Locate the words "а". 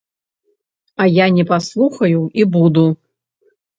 1.03-1.05